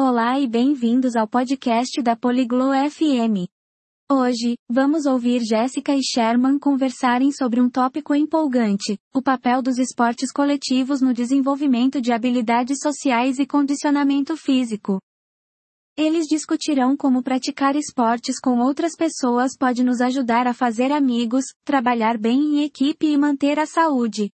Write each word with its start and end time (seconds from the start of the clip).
Olá 0.00 0.38
e 0.38 0.46
bem-vindos 0.46 1.16
ao 1.16 1.26
podcast 1.26 2.00
da 2.00 2.14
Poliglo 2.14 2.66
FM. 2.88 3.50
Hoje, 4.08 4.56
vamos 4.70 5.06
ouvir 5.06 5.40
Jéssica 5.40 5.92
e 5.92 6.00
Sherman 6.00 6.56
conversarem 6.56 7.32
sobre 7.32 7.60
um 7.60 7.68
tópico 7.68 8.14
empolgante: 8.14 8.96
o 9.12 9.20
papel 9.20 9.60
dos 9.60 9.76
esportes 9.76 10.30
coletivos 10.30 11.00
no 11.00 11.12
desenvolvimento 11.12 12.00
de 12.00 12.12
habilidades 12.12 12.78
sociais 12.80 13.40
e 13.40 13.44
condicionamento 13.44 14.36
físico. 14.36 15.00
Eles 15.96 16.26
discutirão 16.28 16.96
como 16.96 17.20
praticar 17.20 17.74
esportes 17.74 18.38
com 18.38 18.60
outras 18.60 18.94
pessoas 18.94 19.56
pode 19.58 19.82
nos 19.82 20.00
ajudar 20.00 20.46
a 20.46 20.54
fazer 20.54 20.92
amigos, 20.92 21.44
trabalhar 21.64 22.16
bem 22.16 22.38
em 22.38 22.62
equipe 22.62 23.08
e 23.08 23.18
manter 23.18 23.58
a 23.58 23.66
saúde. 23.66 24.30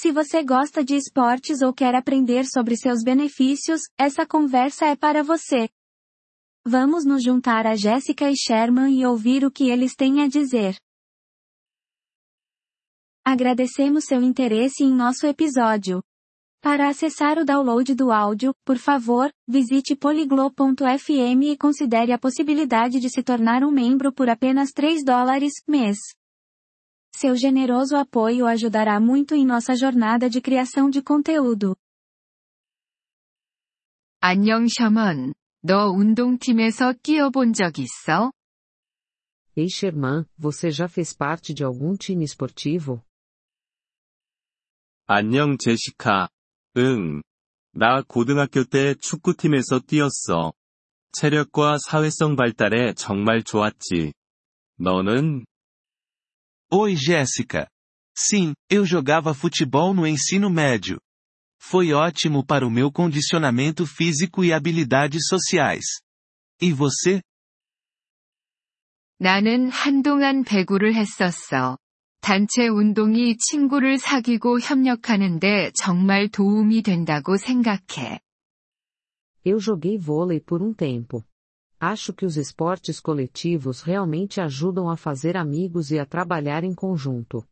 Se 0.00 0.12
você 0.12 0.44
gosta 0.44 0.84
de 0.84 0.94
esportes 0.94 1.60
ou 1.60 1.74
quer 1.74 1.92
aprender 1.96 2.46
sobre 2.46 2.76
seus 2.76 3.02
benefícios, 3.02 3.80
essa 3.98 4.24
conversa 4.24 4.86
é 4.86 4.94
para 4.94 5.24
você. 5.24 5.68
Vamos 6.64 7.04
nos 7.04 7.20
juntar 7.20 7.66
a 7.66 7.74
Jéssica 7.74 8.30
e 8.30 8.36
Sherman 8.36 8.96
e 8.96 9.04
ouvir 9.04 9.44
o 9.44 9.50
que 9.50 9.68
eles 9.68 9.96
têm 9.96 10.22
a 10.22 10.28
dizer. 10.28 10.76
Agradecemos 13.24 14.04
seu 14.04 14.22
interesse 14.22 14.84
em 14.84 14.94
nosso 14.94 15.26
episódio. 15.26 16.00
Para 16.60 16.88
acessar 16.88 17.36
o 17.36 17.44
download 17.44 17.92
do 17.96 18.12
áudio, 18.12 18.54
por 18.64 18.78
favor, 18.78 19.32
visite 19.48 19.96
poliglo.fm 19.96 21.42
e 21.42 21.56
considere 21.56 22.12
a 22.12 22.18
possibilidade 22.18 23.00
de 23.00 23.10
se 23.10 23.20
tornar 23.20 23.64
um 23.64 23.72
membro 23.72 24.12
por 24.12 24.30
apenas 24.30 24.70
3 24.70 25.04
dólares 25.04 25.54
mês. 25.66 25.98
Seu 27.17 27.35
generoso 27.35 27.95
apoio 27.95 28.45
ajudará 28.45 28.99
muito 28.99 29.35
em 29.35 29.45
nossa 29.45 29.75
jornada 29.75 30.29
de 30.29 30.41
criação 30.41 30.89
de 30.89 31.01
conteúdo. 31.01 31.75
안녕 34.21 34.67
셔먼, 34.67 35.33
너 35.61 35.91
운동팀에서 35.91 36.93
뛰어본 37.03 37.53
적 37.53 37.77
있어? 37.79 38.31
Ei 39.55 39.67
Sherman, 39.69 40.25
você 40.37 40.71
já 40.71 40.87
fez 40.87 41.13
parte 41.13 41.53
de 41.53 41.63
algum 41.63 41.95
time 41.95 42.23
esportivo? 42.23 43.01
안녕 45.05 45.57
제시카. 45.57 46.29
응. 46.77 47.21
나 47.73 48.01
고등학교 48.01 48.63
때 48.63 48.95
축구팀에서 48.95 49.81
뛰었어. 49.81 50.53
체력과 51.11 51.77
사회성 51.77 52.35
발달에 52.35 52.93
정말 52.93 53.43
좋았지. 53.43 54.13
너는? 54.77 55.45
Oi 56.71 56.95
Jéssica. 56.95 57.67
Sim, 58.17 58.53
eu 58.69 58.85
jogava 58.85 59.33
futebol 59.33 59.93
no 59.93 60.05
ensino 60.07 60.49
médio. 60.49 60.99
Foi 61.59 61.93
ótimo 61.93 62.45
para 62.45 62.65
o 62.67 62.71
meu 62.71 62.91
condicionamento 62.91 63.85
físico 63.85 64.43
e 64.43 64.51
habilidades 64.51 65.27
sociais. 65.27 65.85
E 66.61 66.71
você? 66.71 67.21
나는 69.19 69.69
한동안 69.69 70.43
배구를 70.43 70.95
했었어. 70.95 71.77
단체 72.19 72.67
운동이 72.67 73.37
친구를 73.37 73.97
사귀고 73.97 74.59
협력하는데 74.59 75.71
정말 75.75 76.27
도움이 76.29 76.81
된다고 76.81 77.37
생각해. 77.37 78.19
Eu 79.45 79.59
joguei 79.59 79.97
vôlei 79.97 80.39
por 80.39 80.61
um 80.61 80.73
tempo. 80.73 81.23
Acho 81.79 82.13
que 82.13 82.25
os 82.25 82.37
esportes 82.37 82.99
coletivos 82.99 83.81
realmente 83.81 84.39
ajudam 84.39 84.89
a 84.89 84.95
fazer 84.95 85.35
amigos 85.35 85.91
e 85.91 85.99
a 85.99 86.05
trabalhar 86.05 86.63
em 86.63 86.73
conjunto. 86.73 87.45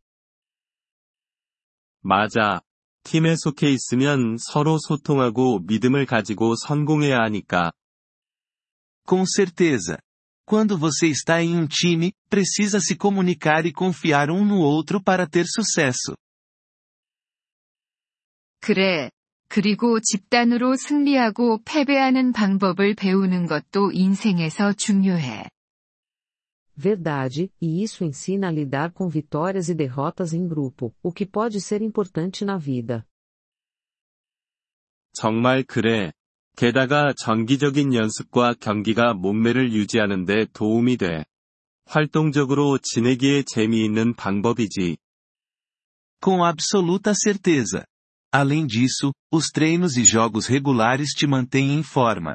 맞아. 2.02 2.62
팀에 3.04 3.36
속해 3.36 3.70
있으면 3.70 4.36
서로 4.38 4.78
소통하고 4.78 5.60
믿음을 5.60 6.06
가지고 6.06 6.54
성공해야 6.56 7.18
하니까. 7.18 7.72
Com 9.06 9.24
certeza. 9.26 9.98
Quando 10.46 10.76
você 10.76 11.08
está 11.08 11.42
em 11.42 11.56
um 11.56 11.66
time, 11.66 12.12
precisa 12.28 12.80
se 12.80 12.96
comunicar 12.96 13.66
e 13.66 13.72
confiar 13.72 14.30
um 14.30 14.44
no 14.44 14.60
outro 14.60 15.02
para 15.02 15.26
ter 15.28 15.46
sucesso. 15.46 16.16
그래. 18.60 19.10
그리고 19.47 19.99
집단으로 19.99 20.75
승리하고 20.75 21.61
패배하는 21.63 22.31
방법을 22.31 22.95
배우는 22.95 23.47
것도 23.47 23.91
인생에서 23.93 24.73
중요해. 24.73 25.45
Verdade, 26.79 27.49
e 27.59 27.81
isso 27.81 28.03
ensina 28.03 28.49
a 28.49 28.51
lidar 28.51 28.93
com 28.93 29.09
vitórias 29.09 29.67
e 29.67 29.73
derrotas 29.73 30.33
em 30.33 30.47
grupo, 30.47 30.93
o 31.01 31.11
que 31.11 31.25
pode 31.25 31.59
ser 31.59 31.81
importante 31.81 32.45
na 32.45 32.57
vida. 32.57 33.03
정말 35.13 35.63
그래. 35.63 36.11
게다가 36.55 37.13
정기적인 37.17 37.93
연습과 37.95 38.55
경기가 38.59 39.13
몸매를 39.15 39.73
유지하는 39.73 40.25
데 40.25 40.45
도움이 40.53 40.97
돼. 40.97 41.25
활동적으로 41.85 42.77
지내기에 42.77 43.43
재미있는 43.43 44.13
방법이지. 44.13 44.97
Com 46.21 46.43
absoluta 46.43 47.13
certeza. 47.15 47.85
Além 48.32 48.66
disso, 48.66 49.12
os 49.30 49.48
treinos 49.48 49.96
e 49.96 50.04
jogos 50.04 50.46
regulares 50.46 51.10
te 51.10 51.26
mantêm 51.26 51.74
em 51.74 51.82
forma. 51.82 52.34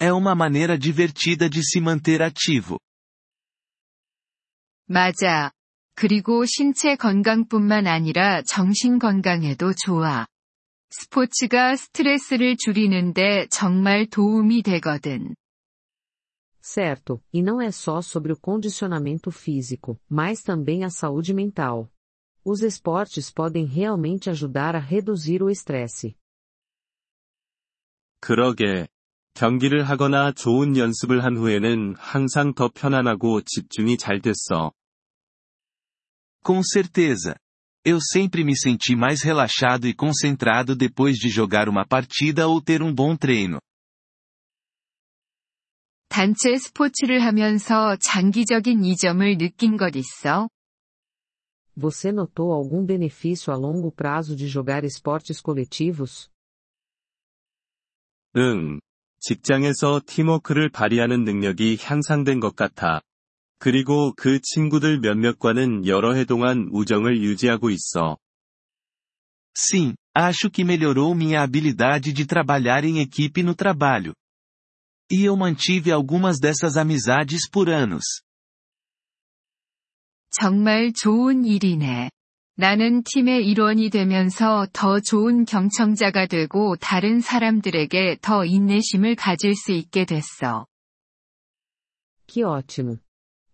É 0.00 0.12
uma 0.12 0.34
maneira 0.34 0.78
divertida 0.78 1.48
de 1.48 1.62
se 1.62 1.80
manter 1.80 2.22
ativo. 2.22 2.78
맞아. 4.86 5.52
그리고 5.94 6.44
신체 6.46 6.96
건강뿐만 6.96 7.86
아니라 7.86 8.42
정신 8.42 8.98
건강에도 8.98 9.74
좋아. 9.74 10.26
스포츠가 10.90 11.76
스트레스를 11.76 12.56
줄이는데 12.56 13.48
정말 13.50 14.06
도움이 14.06 14.62
되거든. 14.62 15.34
Certo, 16.62 17.22
e 17.32 17.42
não 17.42 17.60
é 17.60 17.70
só 17.70 18.00
sobre 18.02 18.32
o 18.32 18.38
condicionamento 18.38 19.30
físico, 19.30 19.98
mas 20.08 20.42
também 20.42 20.84
a 20.84 20.90
saúde 20.90 21.32
mental. 21.34 21.90
Os 22.44 22.62
esportes 22.62 23.30
podem 23.30 23.66
realmente 23.66 24.30
ajudar 24.30 24.74
a 24.74 24.78
reduzir 24.78 25.42
o 25.42 25.50
estresse. 25.50 26.14
그러게. 28.20 28.88
경기를 29.34 29.84
하거나 29.88 30.32
좋은 30.32 30.76
연습을 30.76 31.22
한 31.22 31.36
후에는 31.36 31.94
항상 31.96 32.54
더 32.54 32.68
편안하고 32.68 33.42
집중이 33.42 33.96
잘 33.96 34.20
됐어. 34.20 34.72
Com 36.42 36.62
certeza. 36.62 37.36
Eu 37.84 38.00
sempre 38.00 38.42
me 38.42 38.56
senti 38.56 38.96
mais 38.96 39.22
relaxado 39.22 39.86
e 39.86 39.94
concentrado 39.94 40.74
depois 40.74 41.16
de 41.16 41.28
jogar 41.28 41.68
uma 41.68 41.86
partida 41.86 42.48
ou 42.48 42.60
ter 42.60 42.82
um 42.82 42.92
bom 42.92 43.16
treino. 43.16 43.60
단체 46.08 46.56
스포츠를 46.56 47.22
하면서 47.22 47.96
장기적인 47.96 48.84
이점을 48.84 49.38
느낀 49.38 49.76
것 49.76 49.94
있어? 49.94 50.48
Você 51.76 52.10
notou 52.10 52.52
algum 52.52 52.84
benefício 52.84 53.52
a 53.52 53.56
longo 53.56 53.92
prazo 53.92 54.34
de 54.34 54.48
jogar 54.48 54.84
esportes 54.84 55.40
coletivos? 55.40 56.30
응. 58.36 58.80
직장에서 59.20 60.00
팀워크를 60.06 60.70
발휘하는 60.70 61.24
능력이 61.24 61.78
향상된 61.80 62.40
것 62.40 62.54
같아. 62.54 63.00
그리고 63.58 64.12
그 64.16 64.40
친구들 64.40 65.00
몇몇과는 65.00 65.86
여러 65.86 66.14
해 66.14 66.24
동안 66.24 66.68
우정을 66.72 67.20
유지하고 67.22 67.70
있어. 67.70 68.16
Sim, 69.56 69.94
acho 70.14 70.50
que 70.50 70.62
melhorou 70.62 71.14
minha 71.14 71.42
habilidade 71.42 72.12
de 72.12 72.24
trabalhar 72.24 72.84
em 72.84 73.00
equipe 73.00 73.42
no 73.42 73.56
trabalho. 73.56 74.14
E 75.10 75.24
eu 75.24 75.36
mantive 75.36 75.90
algumas 75.90 76.38
dessas 76.38 76.76
amizades 76.76 77.48
por 77.50 77.68
anos. 77.68 78.04
정말 80.39 80.91
좋은 80.93 81.45
일이네. 81.45 82.09
나는 82.55 83.03
팀의 83.03 83.47
일원이 83.47 83.89
되면서 83.89 84.67
더 84.73 84.99
좋은 84.99 85.45
경청자가 85.45 86.27
되고 86.27 86.75
다른 86.75 87.19
사람들에게 87.19 88.17
더 88.21 88.45
인내심을 88.45 89.15
가질 89.15 89.55
수 89.55 89.71
있게 89.71 90.05
됐어. 90.05 90.65
Que 92.27 92.43
ótimo! 92.43 92.97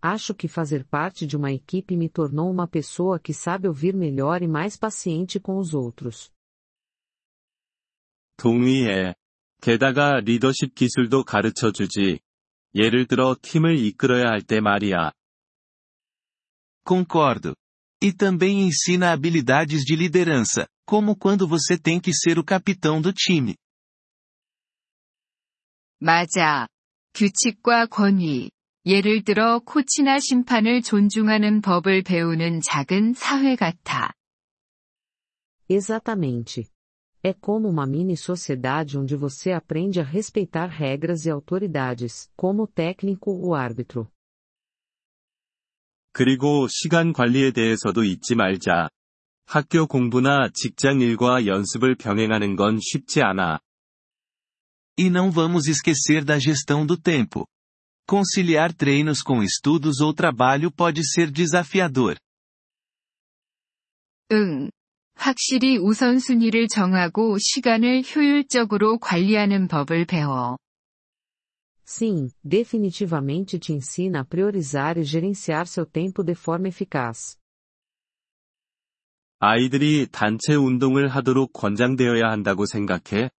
Acho 0.01 0.33
que 0.33 0.47
fazer 0.47 0.85
parte 0.89 1.27
de 1.27 1.35
uma 1.35 1.51
equipe 1.51 1.95
me 1.95 2.09
tornou 2.09 2.49
uma 2.49 2.67
pessoa 2.67 3.19
que 3.19 3.33
sabe 3.33 3.67
ouvir 3.67 3.93
melhor 3.93 4.41
e 4.41 4.47
mais 4.47 4.77
paciente 4.77 5.39
com 5.39 5.57
os 5.57 5.73
outros. 5.73 6.31
동의해. 8.37 9.15
게다가 9.61 10.21
리더십 10.21 10.73
기술도 10.73 11.25
가르쳐 11.25 11.71
주지. 11.71 12.19
예를 12.75 13.07
들어 13.07 13.35
팀을 13.41 13.77
이끌어야 13.77 14.27
할 14.27 14.41
때 14.41 14.61
말이야. 14.61 15.11
Concordo. 16.88 17.54
E 18.02 18.12
também 18.12 18.62
ensina 18.62 19.12
habilidades 19.12 19.82
de 19.82 19.96
liderança, 19.96 20.66
como 20.86 21.16
quando 21.16 21.48
você 21.48 21.78
tem 21.78 21.98
que 21.98 22.12
ser 22.12 22.38
o 22.38 22.44
capitão 22.44 23.00
do 23.00 23.12
time. 23.12 23.56
맞아. 26.00 26.68
규칙과 27.14 27.86
권위. 27.86 28.50
예를 28.84 29.24
들어 29.24 29.60
코치나 29.60 30.18
심판을 30.18 30.82
존중하는 30.82 31.62
법을 31.62 32.02
배우는 32.02 32.60
작은 32.60 33.14
사회 33.14 33.56
같아. 33.56 34.12
Exatamente. 35.66 36.68
É 37.22 37.32
como 37.32 37.68
uma 37.70 37.86
mini 37.86 38.18
sociedade 38.18 38.98
onde 38.98 39.16
você 39.16 39.52
aprende 39.52 39.98
a 39.98 40.04
respeitar 40.04 40.66
regras 40.66 41.24
e 41.24 41.30
autoridades, 41.30 42.28
como 42.36 42.64
o 42.64 42.66
técnico 42.66 43.30
ou 43.30 43.54
árbitro. 43.54 44.12
그리고 46.11 46.67
시간 46.69 47.13
관리에 47.13 47.51
대해서도 47.51 48.03
잊지 48.03 48.35
말자. 48.35 48.89
학교 49.45 49.87
공부나 49.87 50.49
직장 50.53 51.01
일과 51.01 51.45
연습을 51.45 51.95
병행하는 51.95 52.55
건 52.55 52.79
쉽지 52.79 53.21
않아. 53.21 53.59
E 54.99 55.09
não 55.09 55.31
vamos 55.31 55.67
esquecer 55.67 56.25
da 56.25 56.37
gestão 56.37 56.85
do 56.85 56.97
tempo. 56.97 57.47
Conciliar 58.05 58.73
treinos 58.73 59.21
com 59.21 59.41
estudos 59.41 60.01
ou 60.01 60.13
trabalho 60.13 60.71
pode 60.71 61.01
ser 61.03 61.31
desafiador. 61.31 62.17
응. 64.31 64.69
확실히 65.15 65.77
우선순위를 65.77 66.67
정하고 66.67 67.37
시간을 67.39 68.03
효율적으로 68.03 68.99
관리하는 68.99 69.67
법을 69.67 70.05
배워. 70.05 70.57
Sim, 71.88 72.30
definitivamente 72.42 73.58
te 73.58 73.72
ensina 73.72 74.20
a 74.20 74.24
priorizar 74.24 74.96
e 74.96 75.04
gerenciar 75.04 75.66
seu 75.66 75.84
tempo 75.84 76.22
de 76.22 76.34
forma 76.34 76.68
eficaz. 76.68 77.38
아이들이 79.40 80.06
단체 80.10 80.54
운동을 80.54 81.08
하도록 81.08 81.52
권장되어야 81.52 82.30
한다고 82.30 82.64
생각해? 82.64 83.30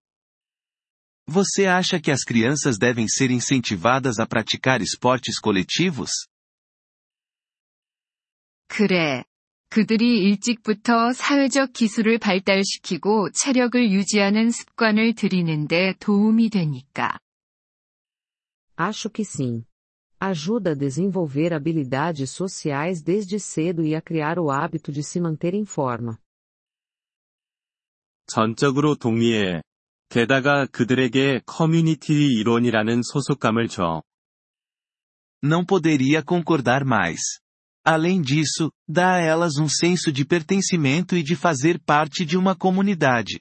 Você 1.28 1.66
acha 1.66 2.00
que 2.00 2.12
as 2.12 2.24
crianças 2.24 2.78
devem 2.78 3.08
ser 3.08 3.32
incentivadas 3.32 4.20
a 4.20 4.28
praticar 4.28 4.82
esportes 4.82 5.40
coletivos? 5.40 6.12
그래. 8.68 9.24
그들이 9.70 10.24
일찍부터 10.24 11.14
사회적 11.14 11.74
기술을 11.74 12.20
발달시키고 12.20 13.32
체력을 13.32 13.92
유지하는 13.92 14.52
습관을 14.52 15.16
들이는데 15.16 15.96
도움이 16.00 16.50
되니까. 16.50 17.18
Acho 18.80 19.10
que 19.10 19.24
sim. 19.24 19.66
Ajuda 20.20 20.72
a 20.72 20.76
desenvolver 20.76 21.54
habilidades 21.54 22.32
sociais 22.32 23.02
desde 23.02 23.40
cedo 23.40 23.84
e 23.84 23.96
a 23.96 24.02
criar 24.02 24.40
o 24.40 24.50
hábito 24.50 24.92
de 24.92 25.04
se 25.04 25.20
manter 25.20 25.54
em 25.54 25.66
forma. 25.66 26.20
전적으로 28.28 28.96
동의해. 28.96 29.62
게다가 30.10 30.66
그들에게 30.66 31.42
커뮤니티 31.46 32.14
이론이라는 32.40 33.02
소속감을 33.04 33.68
줘. 33.68 34.04
Não 35.44 35.66
poderia 35.66 36.24
concordar 36.24 36.84
mais. 36.84 37.20
Além 37.84 38.20
disso, 38.22 38.72
dá 38.88 39.16
a 39.16 39.22
elas 39.22 39.58
um 39.58 39.70
senso 39.70 40.12
de 40.12 40.26
pertencimento 40.26 41.16
e 41.16 41.22
de 41.22 41.36
fazer 41.36 41.80
parte 41.80 42.26
de 42.26 42.36
uma 42.36 42.56
comunidade. 42.56 43.40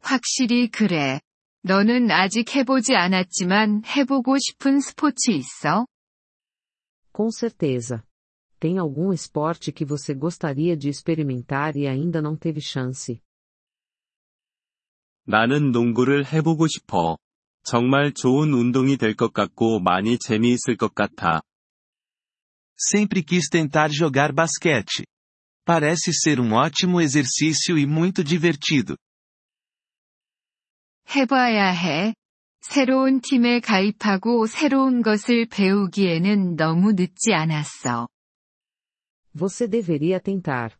확실히 0.00 0.68
그래. 0.68 1.20
너는 1.64 2.10
아직 2.10 2.54
해보지 2.54 2.94
않았지만 2.94 3.82
해보고 3.84 4.36
싶은 4.38 4.80
스포츠 4.80 5.30
있어? 5.30 5.86
Com 7.12 7.28
certeza. 7.30 8.02
Tem 8.58 8.78
algum 8.78 9.12
esporte 9.12 9.72
que 9.72 9.84
você 9.84 10.14
gostaria 10.14 10.76
de 10.76 10.88
experimentar 10.88 11.76
e 11.76 11.86
ainda 11.86 12.20
não 12.20 12.36
teve 12.36 12.60
chance? 12.60 13.20
나는 15.24 15.70
농구를 15.70 16.24
해보고 16.32 16.66
싶어. 16.66 17.16
정말 17.62 18.12
좋은 18.12 18.52
운동이 18.52 18.96
될 18.96 19.14
것 19.14 19.32
같고 19.32 19.80
많이 19.80 20.18
재미있을 20.18 20.76
것 20.76 20.94
같아. 20.94 21.42
Sempre 22.76 23.22
quis 23.22 23.48
tentar 23.50 23.90
jogar 23.90 24.32
basquete. 24.32 25.04
Parece 25.66 26.12
ser 26.14 26.40
um 26.40 26.52
ótimo 26.54 27.00
exercício 27.00 27.78
e 27.78 27.86
muito 27.86 28.24
divertido. 28.24 28.96
해봐야 31.14 31.70
해. 31.70 32.14
새로운 32.60 33.20
팀에 33.20 33.60
가입하고 33.60 34.46
새로운 34.46 35.02
것을 35.02 35.46
배우기에는 35.48 36.56
너무 36.56 36.92
늦지 36.92 37.32
않았어. 37.32 38.08
Você 39.34 39.68
deveria 39.68 40.20
tentar. 40.20 40.72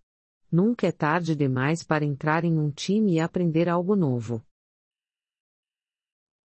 Nunca 0.53 0.87
é 0.87 0.93
tarde 0.93 1.37
demais 1.37 1.85
para 1.87 2.05
entrar 2.05 2.45
em 2.45 2.59
um 2.59 2.71
time 2.73 3.15
e 3.15 3.21
aprender 3.21 3.69
algo 3.69 3.95
novo. 3.95 4.43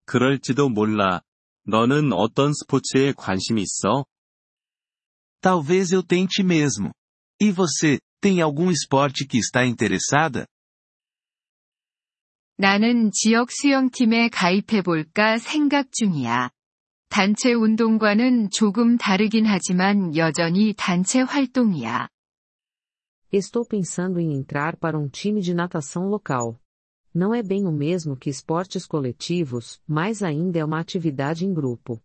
그럴지도 0.06 0.68
몰라. 0.68 1.22
너는 1.64 2.12
어떤 2.12 2.52
스포츠에 2.52 3.12
관심 3.12 3.58
있어? 3.58 4.06
Talvez 5.40 5.92
eu 5.92 6.02
tente 6.02 6.42
mesmo. 6.42 6.92
E 7.40 7.50
você, 7.50 7.98
tem 8.20 8.40
algum 8.40 8.70
esporte 8.70 9.26
que 9.26 9.38
está 9.38 9.66
interessada? 9.66 10.46
나는 12.61 13.09
지역 13.11 13.49
수영팀에 13.49 14.29
가입해볼까 14.29 15.39
생각 15.39 15.91
중이야. 15.91 16.51
단체 17.09 17.53
운동과는 17.53 18.51
조금 18.51 18.99
다르긴 18.99 19.47
하지만 19.47 20.15
여전히 20.15 20.75
단체 20.77 21.21
활동이야. 21.21 22.07
Estou 23.33 23.65
pensando 23.67 24.19
em 24.19 24.35
entrar 24.35 24.77
para 24.77 24.95
um 24.95 25.09
time 25.09 25.41
de 25.41 25.55
natação 25.55 26.07
local. 26.07 26.59
Não 27.15 27.33
é 27.33 27.41
bem 27.41 27.65
o 27.65 27.71
mesmo 27.71 28.15
que 28.15 28.29
esportes 28.29 28.85
coletivos, 28.85 29.81
mas 29.89 30.21
ainda 30.21 30.59
é 30.59 30.63
uma 30.63 30.79
atividade 30.79 31.43
em 31.43 31.55
grupo. 31.55 31.99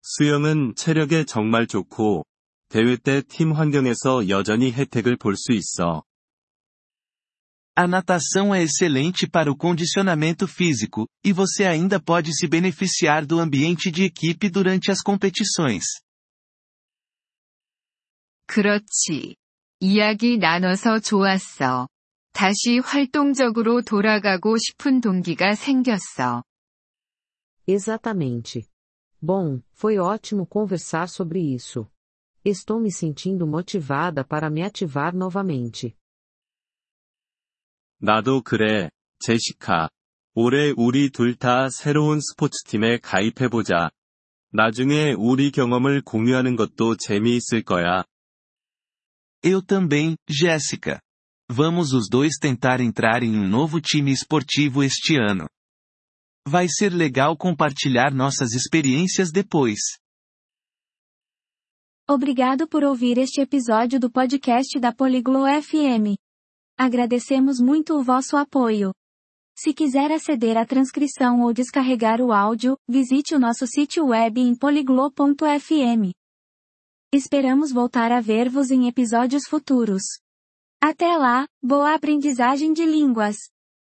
수영은 0.00 0.76
체력에 0.76 1.26
정말 1.26 1.66
좋고, 1.66 2.24
대회 2.70 2.96
때 2.96 3.20
팀 3.20 3.52
환경에서 3.52 4.30
여전히 4.30 4.72
혜택을 4.72 5.18
볼 5.18 5.34
수 5.36 5.52
있어. 5.52 6.04
A 7.75 7.87
natação 7.87 8.53
é 8.53 8.61
excelente 8.61 9.27
para 9.27 9.51
o 9.51 9.55
condicionamento 9.55 10.47
físico, 10.47 11.07
e 11.23 11.31
você 11.31 11.65
ainda 11.65 11.99
pode 12.01 12.35
se 12.35 12.47
beneficiar 12.47 13.25
do 13.25 13.39
ambiente 13.39 13.89
de 13.89 14.03
equipe 14.03 14.49
durante 14.49 14.91
as 14.91 15.01
competições. 15.01 15.85
그렇지. 18.45 19.35
이야기 19.79 20.37
나눠서 20.37 20.99
좋았어. 20.99 21.87
다시 22.33 22.79
활동적으로 22.79 23.81
돌아가고 23.81 24.57
싶은 24.57 25.01
동기가 25.01 25.55
생겼어. 25.55 26.43
Exatamente. 27.67 28.65
Bom, 29.21 29.61
foi 29.71 29.97
ótimo 29.97 30.45
conversar 30.45 31.07
sobre 31.07 31.39
isso. 31.39 31.87
Estou 32.43 32.79
me 32.79 32.91
sentindo 32.91 33.47
motivada 33.47 34.25
para 34.25 34.49
me 34.49 34.61
ativar 34.63 35.15
novamente. 35.15 35.95
나도 37.99 38.41
그래, 38.41 38.89
제시카. 39.19 39.89
올해 40.33 40.73
우리 40.75 41.09
둘 41.09 41.35
다 41.35 41.69
새로운 41.69 42.19
스포츠팀에 42.21 42.99
가입해보자. 42.99 43.91
나중에 44.53 45.13
우리 45.17 45.51
경험을 45.51 46.01
공유하는 46.01 46.55
것도 46.55 46.97
재미있을 46.97 47.63
거야. 47.63 48.03
Eu 49.43 49.61
também, 49.61 50.15
Jéssica. 50.29 50.99
Vamos 51.49 51.93
os 51.93 52.07
dois 52.09 52.37
tentar 52.39 52.79
entrar 52.79 53.23
em 53.23 53.35
um 53.35 53.47
novo 53.47 53.81
time 53.81 54.11
esportivo 54.11 54.83
este 54.83 55.17
ano. 55.17 55.47
Vai 56.47 56.67
ser 56.69 56.93
legal 56.93 57.35
compartilhar 57.37 58.13
nossas 58.13 58.53
experiências 58.53 59.31
depois. 59.31 59.79
Obrigado 62.09 62.67
por 62.67 62.83
ouvir 62.83 63.17
este 63.17 63.41
episódio 63.41 63.99
do 63.99 64.09
podcast 64.11 64.79
da 64.79 64.93
Poliglo 64.93 65.45
FM. 65.45 66.15
Agradecemos 66.78 67.58
muito 67.58 67.94
o 67.94 68.02
vosso 68.02 68.36
apoio. 68.36 68.92
Se 69.58 69.72
quiser 69.72 70.12
aceder 70.12 70.58
à 70.58 70.66
transcrição 70.66 71.40
ou 71.40 71.52
descarregar 71.52 72.20
o 72.20 72.32
áudio, 72.32 72.76
visite 72.86 73.34
o 73.34 73.38
nosso 73.38 73.66
sítio 73.66 74.08
web 74.08 74.38
em 74.38 74.54
poliglo.fm. 74.54 76.12
Esperamos 77.10 77.72
voltar 77.72 78.12
a 78.12 78.20
ver-vos 78.20 78.70
em 78.70 78.88
episódios 78.88 79.44
futuros. 79.48 80.02
Até 80.78 81.16
lá, 81.16 81.46
boa 81.62 81.94
aprendizagem 81.94 82.74
de 82.74 82.84
línguas! 82.84 83.36